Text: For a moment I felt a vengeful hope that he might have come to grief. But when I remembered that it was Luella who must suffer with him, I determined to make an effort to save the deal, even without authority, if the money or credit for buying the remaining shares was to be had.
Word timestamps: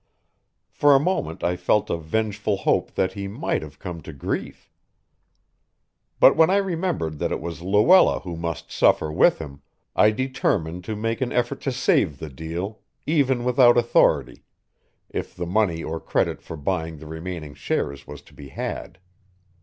For 0.71 0.95
a 0.95 0.99
moment 0.99 1.43
I 1.43 1.55
felt 1.55 1.91
a 1.91 1.95
vengeful 1.95 2.57
hope 2.57 2.93
that 2.95 3.13
he 3.13 3.27
might 3.27 3.61
have 3.61 3.77
come 3.77 4.01
to 4.01 4.11
grief. 4.11 4.71
But 6.19 6.35
when 6.35 6.49
I 6.49 6.55
remembered 6.57 7.19
that 7.19 7.31
it 7.31 7.39
was 7.39 7.61
Luella 7.61 8.21
who 8.21 8.35
must 8.35 8.71
suffer 8.71 9.11
with 9.11 9.37
him, 9.37 9.61
I 9.95 10.09
determined 10.09 10.83
to 10.85 10.95
make 10.95 11.21
an 11.21 11.31
effort 11.31 11.61
to 11.61 11.71
save 11.71 12.17
the 12.17 12.29
deal, 12.31 12.79
even 13.05 13.43
without 13.43 13.77
authority, 13.77 14.43
if 15.07 15.35
the 15.35 15.45
money 15.45 15.83
or 15.83 15.99
credit 15.99 16.41
for 16.41 16.57
buying 16.57 16.97
the 16.97 17.05
remaining 17.05 17.53
shares 17.53 18.07
was 18.07 18.23
to 18.23 18.33
be 18.33 18.47
had. 18.49 18.97